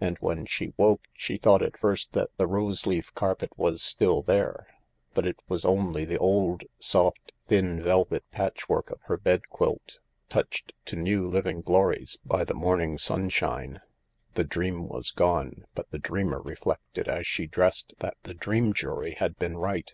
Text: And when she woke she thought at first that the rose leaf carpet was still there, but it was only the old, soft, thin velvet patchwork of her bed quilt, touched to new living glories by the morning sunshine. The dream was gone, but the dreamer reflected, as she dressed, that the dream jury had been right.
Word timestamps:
And 0.00 0.18
when 0.18 0.46
she 0.46 0.74
woke 0.76 1.02
she 1.12 1.36
thought 1.36 1.62
at 1.62 1.78
first 1.78 2.12
that 2.14 2.36
the 2.38 2.48
rose 2.48 2.88
leaf 2.88 3.14
carpet 3.14 3.52
was 3.56 3.82
still 3.84 4.20
there, 4.20 4.66
but 5.14 5.24
it 5.24 5.38
was 5.48 5.64
only 5.64 6.04
the 6.04 6.18
old, 6.18 6.64
soft, 6.80 7.30
thin 7.46 7.80
velvet 7.80 8.24
patchwork 8.32 8.90
of 8.90 9.00
her 9.02 9.16
bed 9.16 9.48
quilt, 9.48 10.00
touched 10.28 10.72
to 10.86 10.96
new 10.96 11.28
living 11.28 11.60
glories 11.60 12.18
by 12.24 12.42
the 12.42 12.52
morning 12.52 12.98
sunshine. 12.98 13.80
The 14.34 14.42
dream 14.42 14.88
was 14.88 15.12
gone, 15.12 15.66
but 15.76 15.88
the 15.92 16.00
dreamer 16.00 16.40
reflected, 16.42 17.06
as 17.06 17.28
she 17.28 17.46
dressed, 17.46 17.94
that 18.00 18.16
the 18.24 18.34
dream 18.34 18.72
jury 18.72 19.12
had 19.12 19.38
been 19.38 19.56
right. 19.56 19.92